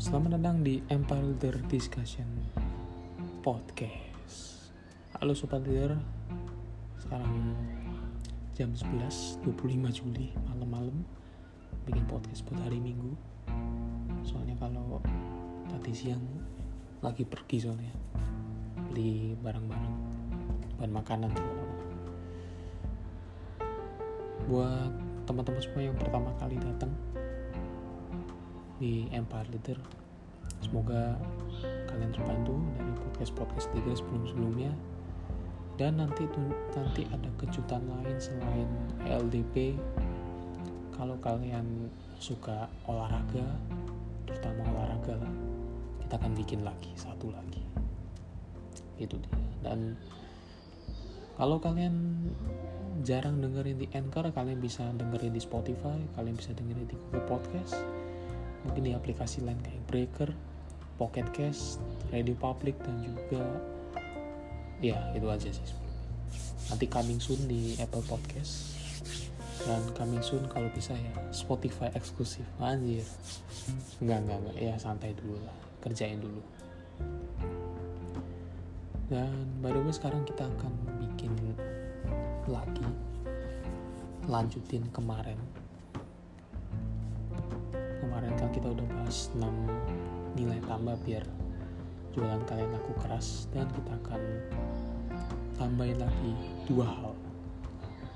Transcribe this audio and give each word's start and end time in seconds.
Selamat 0.00 0.40
datang 0.40 0.64
di 0.64 0.80
Empire 0.88 1.36
Leader 1.36 1.60
Discussion 1.68 2.24
Podcast. 3.44 4.72
Halo 5.20 5.36
Sobat 5.36 5.60
Leader 5.60 5.92
Sekarang 6.96 7.52
jam 8.56 8.72
11, 8.72 9.44
25 9.44 9.92
Juli 9.92 10.32
malam-malam. 10.48 11.04
Bikin 11.84 12.08
podcast 12.08 12.48
buat 12.48 12.64
hari 12.64 12.80
Minggu. 12.80 13.12
Soalnya 14.24 14.56
kalau 14.56 15.04
tadi 15.68 15.92
siang 15.92 16.24
lagi 17.04 17.28
pergi 17.28 17.60
soalnya. 17.60 17.92
Beli 18.88 19.36
barang-barang 19.36 19.94
Bahan 20.80 20.92
makanan. 20.96 21.32
Buat 24.48 24.92
teman-teman 25.28 25.60
semua 25.60 25.92
yang 25.92 25.98
pertama 26.00 26.32
kali 26.40 26.56
datang 26.56 26.88
di 28.80 29.04
Empire 29.12 29.46
Leader. 29.52 29.76
Semoga 30.64 31.20
kalian 31.92 32.16
terbantu 32.16 32.56
dari 32.80 32.92
podcast-podcast 32.96 33.68
tiga 33.76 33.92
sebelum-sebelumnya. 33.92 34.72
Dan 35.76 36.00
nanti 36.00 36.24
nanti 36.72 37.04
ada 37.12 37.28
kejutan 37.36 37.84
lain 37.84 38.16
selain 38.16 38.68
LDP. 39.04 39.76
Kalau 40.96 41.16
kalian 41.20 41.92
suka 42.20 42.68
olahraga, 42.88 43.44
terutama 44.24 44.64
olahraga 44.72 45.16
lah, 45.16 45.32
kita 46.04 46.20
akan 46.20 46.32
bikin 46.36 46.60
lagi 46.64 46.92
satu 46.96 47.32
lagi. 47.32 47.64
Itu 49.00 49.16
dia. 49.16 49.40
Dan 49.64 49.96
kalau 51.40 51.56
kalian 51.56 52.28
jarang 53.00 53.40
dengerin 53.40 53.80
di 53.80 53.88
Anchor, 53.96 54.28
kalian 54.28 54.60
bisa 54.60 54.92
dengerin 54.92 55.32
di 55.32 55.40
Spotify, 55.40 55.96
kalian 56.20 56.36
bisa 56.36 56.52
dengerin 56.52 56.84
di 56.84 56.96
Google 57.08 57.24
Podcast 57.24 57.99
mungkin 58.66 58.82
di 58.86 58.92
aplikasi 58.92 59.44
lain 59.44 59.58
kayak 59.64 59.82
Breaker, 59.88 60.30
Pocket 61.00 61.26
Cast, 61.32 61.80
Radio 62.12 62.36
Public 62.36 62.76
dan 62.84 63.00
juga 63.00 63.44
ya 64.80 64.96
itu 65.16 65.26
aja 65.28 65.48
sih 65.48 65.64
sebelumnya. 65.64 66.04
Nanti 66.72 66.86
coming 66.88 67.20
soon 67.20 67.40
di 67.48 67.76
Apple 67.80 68.04
Podcast. 68.04 68.76
Dan 69.60 69.84
coming 69.92 70.24
soon 70.24 70.48
kalau 70.48 70.72
bisa 70.72 70.96
ya 70.96 71.12
Spotify 71.36 71.92
eksklusif. 71.92 72.44
Anjir. 72.60 73.04
Enggak 74.00 74.24
enggak 74.24 74.38
enggak. 74.40 74.56
Ya 74.56 74.74
santai 74.80 75.12
dulu 75.12 75.36
lah. 75.44 75.56
Kerjain 75.84 76.20
dulu. 76.20 76.40
Dan 79.10 79.32
baru 79.60 79.84
sekarang 79.90 80.22
kita 80.24 80.46
akan 80.46 80.72
bikin 81.02 81.34
lagi 82.46 82.86
lanjutin 84.30 84.86
kemarin 84.94 85.36
kita 88.50 88.66
udah 88.70 88.86
bahas 88.90 89.30
6 89.34 89.46
nilai 90.38 90.58
tambah 90.66 90.94
biar 91.06 91.24
jualan 92.10 92.42
kalian 92.46 92.70
laku 92.74 92.92
keras 92.98 93.46
dan 93.54 93.70
kita 93.70 93.94
akan 94.02 94.22
tambahin 95.54 95.98
lagi 96.02 96.32
dua 96.66 96.86
hal. 96.86 97.14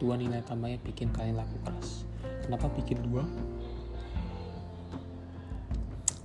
Dua 0.02 0.18
nilai 0.18 0.42
tambahnya 0.42 0.82
bikin 0.82 1.14
kalian 1.14 1.38
laku 1.38 1.54
keras. 1.62 2.02
Kenapa 2.42 2.66
bikin 2.74 2.98
dua? 3.06 3.22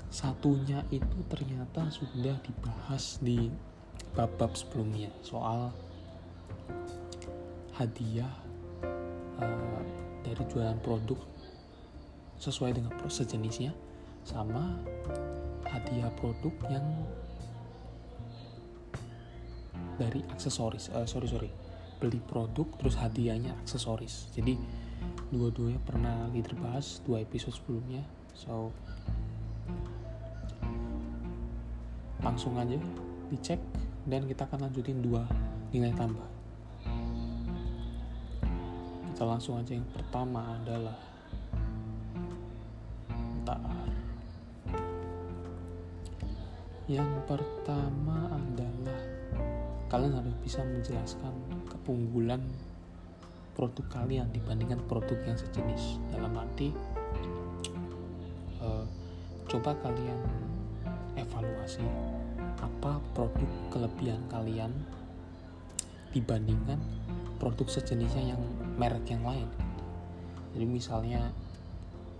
Satunya 0.09 0.83
itu 0.89 1.19
ternyata 1.29 1.87
sudah 1.93 2.35
dibahas 2.41 3.21
di 3.21 3.53
bab-bab 4.17 4.57
sebelumnya 4.57 5.13
soal 5.21 5.69
hadiah 7.77 8.33
uh, 9.39 9.81
dari 10.25 10.43
jualan 10.51 10.75
produk 10.83 11.15
sesuai 12.41 12.75
dengan 12.75 12.91
proses 12.99 13.27
jenisnya 13.27 13.71
sama 14.23 14.77
hadiah 15.69 16.11
produk 16.17 16.53
yang 16.69 16.85
dari 19.99 20.23
aksesoris. 20.31 20.89
Uh, 20.95 21.03
sorry 21.03 21.27
sorry. 21.27 21.51
Beli 21.99 22.23
produk 22.23 22.65
terus 22.79 22.95
hadiahnya 22.95 23.51
aksesoris. 23.59 24.31
Jadi 24.31 24.55
dua-duanya 25.29 25.79
pernah 25.83 26.27
lagi 26.27 26.41
terbahas 26.41 27.03
dua 27.03 27.19
episode 27.21 27.55
sebelumnya. 27.55 28.03
So 28.33 28.71
langsung 32.23 32.55
aja 32.55 32.79
dicek 33.31 33.59
dan 34.07 34.27
kita 34.27 34.47
akan 34.47 34.71
lanjutin 34.71 35.03
dua 35.03 35.27
nilai 35.75 35.91
tambah. 35.95 36.27
Kita 39.11 39.23
langsung 39.27 39.59
aja. 39.59 39.75
Yang 39.75 39.91
pertama 39.91 40.55
adalah 40.63 40.95
Yang 46.89 47.21
pertama 47.29 48.33
adalah 48.33 48.97
kalian 49.93 50.17
harus 50.17 50.33
bisa 50.41 50.65
menjelaskan 50.65 51.29
keunggulan 51.69 52.41
produk 53.53 53.85
kalian 53.93 54.25
dibandingkan 54.33 54.81
produk 54.89 55.21
yang 55.21 55.37
sejenis. 55.37 56.01
Dalam 56.09 56.33
arti, 56.33 56.73
uh, 58.57 58.89
coba 59.45 59.77
kalian 59.85 60.17
evaluasi 61.13 61.85
apa 62.57 62.97
produk 63.13 63.49
kelebihan 63.69 64.25
kalian 64.33 64.73
dibandingkan 66.09 66.81
produk 67.37 67.69
sejenisnya 67.69 68.33
yang 68.33 68.41
merek 68.81 69.05
yang 69.13 69.21
lain. 69.21 69.45
Jadi 70.57 70.65
misalnya 70.65 71.29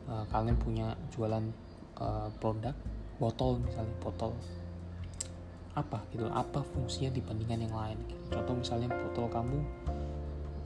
uh, 0.06 0.30
kalian 0.30 0.62
punya 0.62 0.94
jualan 1.10 1.50
uh, 1.98 2.30
produk 2.38 2.78
botol 3.20 3.60
misalnya 3.60 3.96
botol 4.00 4.32
apa 5.76 6.02
gitu 6.12 6.26
apa 6.32 6.64
fungsinya 6.76 7.14
dibandingkan 7.14 7.68
yang 7.68 7.76
lain. 7.76 8.00
Contoh 8.32 8.56
misalnya 8.58 8.90
botol 8.90 9.28
kamu 9.28 9.58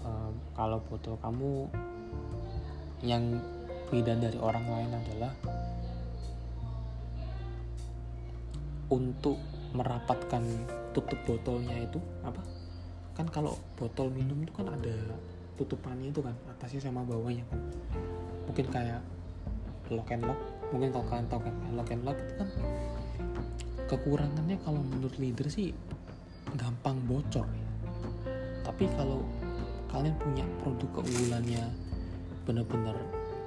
uh, 0.05 0.31
kalau 0.53 0.79
botol 0.87 1.17
kamu 1.19 1.67
yang 3.03 3.41
beda 3.91 4.15
dari 4.15 4.37
orang 4.39 4.63
lain 4.63 4.91
adalah 4.95 5.33
untuk 8.93 9.37
merapatkan 9.73 10.41
tutup 10.93 11.17
botolnya 11.25 11.77
itu 11.81 11.97
apa? 12.21 12.41
Kan 13.17 13.29
kalau 13.29 13.57
botol 13.77 14.13
minum 14.13 14.37
itu 14.41 14.53
kan 14.53 14.69
ada 14.69 14.93
tutupannya 15.57 16.09
itu 16.09 16.21
kan 16.21 16.33
atasnya 16.53 16.89
sama 16.89 17.05
bawahnya 17.05 17.45
kan. 17.49 17.59
Mungkin 18.49 18.65
kayak 18.69 19.01
lock 19.93 20.09
and 20.09 20.25
lock 20.25 20.52
mungkin 20.73 20.89
kalau 20.89 21.05
kalian 21.05 21.27
tahu 21.29 21.41
kan 21.45 21.55
lock 21.77 21.89
and 21.93 22.01
lock 22.01 22.17
itu 22.17 22.33
kan 22.41 22.49
kekurangannya 23.85 24.57
kalau 24.65 24.81
menurut 24.81 25.13
leader 25.21 25.45
sih 25.45 25.69
gampang 26.57 26.97
bocor. 27.05 27.45
Ya 27.45 27.69
tapi 28.65 28.89
kalau 28.97 29.21
kalian 29.93 30.17
punya 30.17 30.45
produk 30.65 30.89
keunggulannya 30.97 31.69
bener-bener 32.49 32.97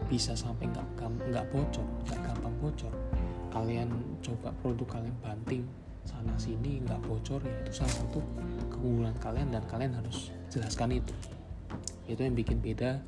bisa 0.06 0.38
sampai 0.38 0.70
nggak 0.70 0.86
nggak 1.02 1.46
bocor 1.50 1.82
nggak 2.06 2.20
gampang 2.22 2.54
bocor 2.62 2.94
kalian 3.50 3.90
coba 4.22 4.54
produk 4.62 4.86
kalian 4.86 5.16
banting 5.18 5.66
sana 6.06 6.38
sini 6.38 6.78
nggak 6.86 7.02
bocor 7.02 7.42
ya 7.42 7.50
itu 7.66 7.82
salah 7.82 8.06
satu 8.06 8.22
keunggulan 8.70 9.16
kalian 9.18 9.50
dan 9.50 9.66
kalian 9.66 9.98
harus 9.98 10.30
jelaskan 10.46 10.94
itu. 11.02 11.14
Itu 12.06 12.22
yang 12.22 12.38
bikin 12.38 12.62
beda 12.62 13.02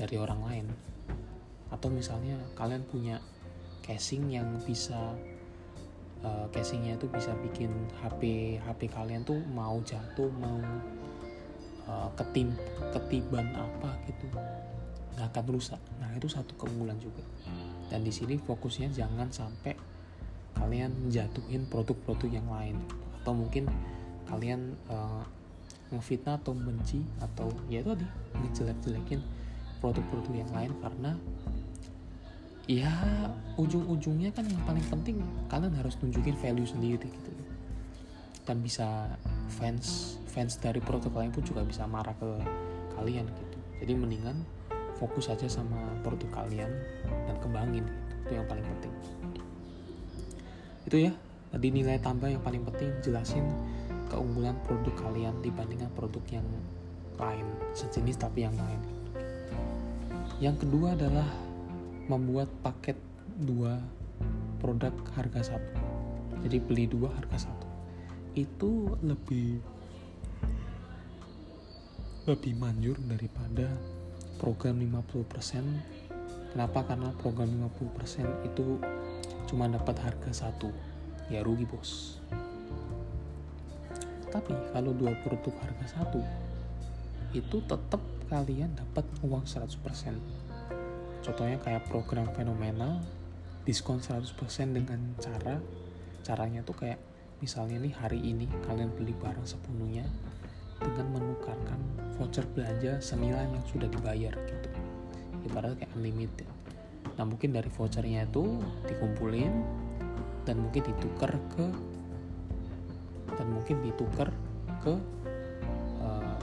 dari 0.00 0.16
orang 0.16 0.40
lain. 0.40 0.66
Atau 1.68 1.92
misalnya 1.92 2.40
kalian 2.56 2.80
punya 2.88 3.20
casing 3.92 4.32
yang 4.32 4.48
bisa 4.64 5.12
uh, 6.24 6.48
casingnya 6.48 6.96
itu 6.96 7.04
bisa 7.12 7.36
bikin 7.44 7.68
HP 8.00 8.56
HP 8.64 8.88
kalian 8.88 9.20
tuh 9.20 9.36
mau 9.52 9.76
jatuh 9.84 10.32
mau 10.40 10.56
uh, 11.84 12.08
ketim 12.16 12.56
ketiban 12.96 13.52
apa 13.52 13.92
gitu 14.08 14.32
nggak 15.12 15.28
akan 15.28 15.44
rusak. 15.52 15.76
Nah 16.00 16.08
itu 16.16 16.24
satu 16.24 16.56
keunggulan 16.56 16.96
juga. 16.96 17.20
Dan 17.92 18.00
di 18.00 18.08
sini 18.08 18.40
fokusnya 18.40 18.88
jangan 18.96 19.28
sampai 19.28 19.76
kalian 20.56 21.12
jatuhin 21.12 21.68
produk-produk 21.68 22.40
yang 22.40 22.48
lain. 22.48 22.80
Atau 23.20 23.36
mungkin 23.36 23.68
kalian 24.24 24.72
uh, 24.88 25.20
ngefitnah 25.92 26.40
atau 26.40 26.56
benci 26.56 27.04
atau 27.20 27.52
ya 27.68 27.84
itu 27.84 27.92
tadi 27.92 28.06
ngejelek-jelekin 28.40 29.20
produk-produk 29.84 30.32
yang 30.32 30.50
lain 30.56 30.72
karena 30.80 31.12
ya 32.72 32.92
ujung-ujungnya 33.60 34.32
kan 34.32 34.48
yang 34.48 34.62
paling 34.64 34.84
penting 34.88 35.20
kalian 35.52 35.76
harus 35.76 36.00
tunjukin 36.00 36.36
value 36.40 36.64
sendiri 36.64 37.04
gitu. 37.04 37.30
Dan 38.42 38.64
bisa 38.64 39.12
fans 39.52 40.16
fans 40.32 40.56
dari 40.56 40.80
produk 40.80 41.12
lain 41.12 41.30
pun 41.30 41.44
juga 41.44 41.62
bisa 41.62 41.84
marah 41.84 42.16
ke 42.16 42.30
kalian 42.96 43.28
gitu. 43.28 43.58
Jadi 43.84 43.92
mendingan 43.92 44.36
fokus 44.96 45.28
aja 45.28 45.44
sama 45.50 45.76
produk 46.00 46.30
kalian 46.32 46.70
dan 47.28 47.36
kembangin 47.44 47.84
gitu. 47.84 48.00
itu 48.22 48.32
yang 48.38 48.46
paling 48.48 48.66
penting. 48.78 48.92
Itu 50.88 50.96
ya 51.10 51.12
tadi 51.52 51.68
nilai 51.68 52.00
tambah 52.00 52.32
yang 52.32 52.40
paling 52.40 52.64
penting 52.72 52.90
jelasin 53.04 53.44
keunggulan 54.08 54.56
produk 54.64 54.94
kalian 54.96 55.36
dibandingkan 55.44 55.92
produk 55.92 56.24
yang 56.32 56.46
lain. 57.20 57.46
Sejenis 57.76 58.16
tapi 58.16 58.48
yang 58.48 58.56
lain. 58.56 58.80
Yang 60.40 60.66
kedua 60.66 60.98
adalah 60.98 61.28
membuat 62.12 62.52
paket 62.60 63.00
dua 63.40 63.80
produk 64.60 64.92
harga 65.16 65.56
satu. 65.56 65.72
Jadi 66.44 66.60
beli 66.60 66.84
dua 66.84 67.08
harga 67.16 67.48
satu. 67.48 67.68
Itu 68.36 69.00
lebih 69.00 69.64
lebih 72.28 72.52
manjur 72.60 73.00
daripada 73.08 73.66
program 74.36 74.78
50% 74.78 76.52
kenapa? 76.52 76.84
Karena 76.84 77.08
program 77.16 77.48
50% 77.80 78.46
itu 78.46 78.76
cuma 79.48 79.64
dapat 79.72 79.96
harga 79.96 80.30
satu. 80.46 80.68
Ya 81.32 81.40
rugi 81.40 81.64
bos. 81.64 82.20
Tapi 84.28 84.52
kalau 84.76 84.92
dua 84.92 85.16
produk 85.24 85.54
harga 85.64 85.96
satu 85.96 86.20
itu 87.32 87.64
tetap 87.64 88.04
kalian 88.28 88.76
dapat 88.76 89.08
uang 89.24 89.48
100% 89.48 90.51
contohnya 91.22 91.58
kayak 91.62 91.86
program 91.86 92.26
fenomenal 92.34 92.98
diskon 93.62 94.02
100% 94.02 94.26
dengan 94.74 94.98
cara 95.22 95.62
caranya 96.26 96.66
tuh 96.66 96.74
kayak 96.74 96.98
misalnya 97.38 97.78
nih 97.82 97.94
hari 97.94 98.18
ini 98.22 98.46
kalian 98.66 98.90
beli 98.94 99.14
barang 99.18 99.46
sepenuhnya 99.46 100.06
dengan 100.82 101.06
menukarkan 101.14 101.78
voucher 102.18 102.46
belanja 102.54 102.98
senilai 102.98 103.46
yang 103.46 103.64
sudah 103.70 103.86
dibayar 103.86 104.34
gitu. 104.34 104.68
Ibaratnya 105.46 105.86
kayak 105.86 105.92
unlimited. 105.94 106.48
Nah 107.18 107.24
mungkin 107.26 107.54
dari 107.54 107.70
vouchernya 107.70 108.26
itu 108.26 108.62
dikumpulin 108.86 109.54
dan 110.42 110.58
mungkin 110.58 110.82
ditukar 110.82 111.38
ke 111.54 111.66
dan 113.38 113.46
mungkin 113.50 113.78
ditukar 113.82 114.28
ke 114.82 114.94
uh, 116.02 116.38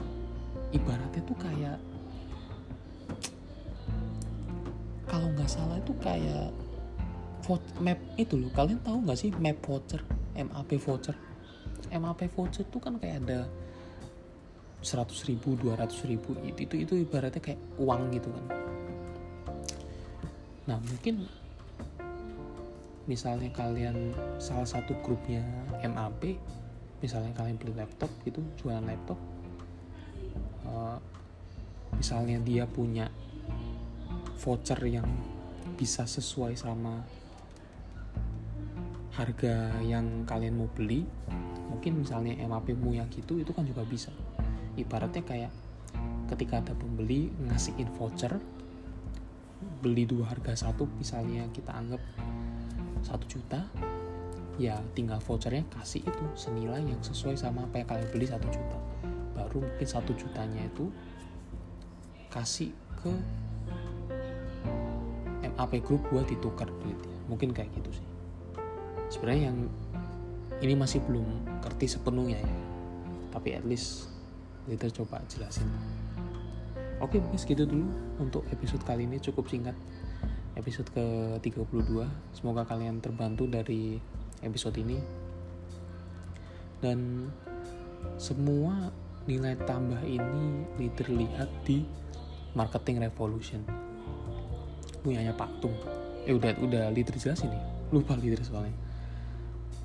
ibaratnya 0.71 1.21
tuh 1.27 1.37
kayak 1.39 1.77
kalau 5.09 5.27
nggak 5.33 5.49
salah 5.49 5.81
itu 5.81 5.91
kayak 5.97 6.53
map 7.81 7.97
itu 8.15 8.37
loh. 8.37 8.53
Kalian 8.53 8.79
tahu 8.85 9.09
nggak 9.09 9.17
sih 9.17 9.33
map 9.41 9.57
voucher? 9.65 10.05
MAP 10.37 10.77
voucher. 10.77 11.17
MAP 11.89 12.29
voucher 12.29 12.63
tuh 12.69 12.77
kan 12.77 13.01
kayak 13.01 13.25
ada 13.25 13.49
seratus 14.85 15.25
ribu 15.25 15.57
dua 15.57 15.75
ratus 15.75 16.05
ribu. 16.05 16.37
Itu, 16.45 16.61
itu 16.61 16.75
itu 16.85 16.93
ibaratnya 17.01 17.41
kayak 17.41 17.59
uang 17.81 18.13
gitu 18.13 18.29
kan. 18.29 18.45
Nah 20.69 20.77
mungkin 20.77 21.25
misalnya 23.09 23.49
kalian 23.49 24.13
salah 24.37 24.69
satu 24.69 24.93
grupnya 25.01 25.41
MAP 25.81 26.37
misalnya 27.01 27.33
kalian 27.33 27.57
beli 27.57 27.73
laptop 27.73 28.11
gitu 28.21 28.45
jualan 28.61 28.85
laptop 28.85 29.17
uh, 30.69 31.01
misalnya 31.97 32.37
dia 32.45 32.69
punya 32.69 33.09
voucher 34.39 34.79
yang 34.87 35.07
bisa 35.75 36.07
sesuai 36.07 36.55
sama 36.55 37.03
harga 39.19 39.83
yang 39.83 40.23
kalian 40.23 40.55
mau 40.55 40.71
beli. 40.71 41.03
Mungkin 41.69 42.01
misalnya 42.01 42.39
MAP 42.47 42.71
mu 42.79 42.95
yang 42.95 43.11
gitu 43.11 43.35
itu 43.37 43.51
kan 43.51 43.67
juga 43.67 43.83
bisa. 43.83 44.15
Ibaratnya 44.79 45.23
kayak 45.27 45.51
ketika 46.31 46.63
ada 46.63 46.73
pembeli 46.73 47.27
ngasihin 47.51 47.91
voucher 47.99 48.39
beli 49.83 50.07
dua 50.07 50.31
harga 50.31 50.67
satu 50.67 50.87
misalnya 50.99 51.47
kita 51.51 51.71
anggap 51.71 51.99
satu 53.03 53.25
juta 53.27 53.63
ya 54.59 54.75
tinggal 54.91 55.23
vouchernya 55.23 55.63
kasih 55.71 56.03
itu 56.03 56.25
senilai 56.35 56.83
yang 56.83 56.99
sesuai 56.99 57.39
sama 57.39 57.63
apa 57.63 57.79
yang 57.79 57.87
kalian 57.87 58.09
beli 58.11 58.27
satu 58.27 58.47
juta. 58.51 58.77
Baru 59.35 59.63
mungkin 59.63 59.87
satu 59.87 60.11
jutanya 60.15 60.67
itu 60.67 60.91
kasih 62.27 62.75
ke 62.99 63.11
MAP 65.59 65.83
Group 65.83 66.07
buat 66.07 66.23
ditukar 66.23 66.71
duitnya. 66.71 67.11
Mungkin 67.27 67.51
kayak 67.51 67.67
gitu 67.75 67.91
sih. 67.91 68.07
Sebenarnya 69.11 69.51
yang 69.51 69.67
ini 70.63 70.73
masih 70.79 71.03
belum 71.03 71.27
ngerti 71.67 71.99
sepenuhnya 71.99 72.39
ya. 72.39 72.55
Tapi 73.35 73.59
at 73.59 73.67
least 73.67 74.07
kita 74.71 74.87
coba 75.03 75.19
jelasin. 75.27 75.67
Oke 77.03 77.19
mungkin 77.19 77.35
segitu 77.35 77.67
dulu 77.67 77.91
untuk 78.23 78.47
episode 78.55 78.87
kali 78.87 79.03
ini. 79.03 79.19
Cukup 79.19 79.51
singkat. 79.51 79.75
Episode 80.55 80.87
ke 80.95 81.05
32 81.43 82.07
semoga 82.31 82.63
kalian 82.63 83.03
terbantu 83.03 83.43
dari 83.51 83.99
episode 84.39 84.79
ini. 84.79 84.99
Dan 86.79 87.27
semua 88.15 88.95
nilai 89.27 89.59
tambah 89.67 89.99
ini 90.07 90.63
terlihat 90.95 91.51
di 91.67 91.83
marketing 92.55 93.03
revolution 93.03 93.88
punyanya 95.01 95.33
Pak 95.35 95.63
Tung 95.63 95.75
eh 96.27 96.35
udah 96.35 96.53
udah 96.59 96.83
leader 96.91 97.15
jelas 97.15 97.41
ini 97.41 97.57
lupa 97.89 98.13
leader 98.19 98.39
soalnya 98.43 98.75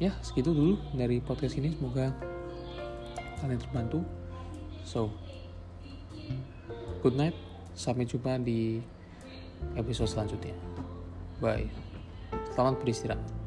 ya 0.02 0.10
segitu 0.20 0.50
dulu 0.50 0.74
dari 0.92 1.22
podcast 1.22 1.56
ini 1.56 1.72
semoga 1.72 2.10
kalian 3.40 3.60
terbantu 3.60 4.02
So, 4.84 5.08
good 7.00 7.16
night. 7.16 7.32
Sampai 7.72 8.04
jumpa 8.04 8.36
di 8.36 8.84
episode 9.74 10.12
selanjutnya. 10.12 10.54
Bye. 11.40 11.72
Selamat 12.52 12.84
beristirahat. 12.84 13.43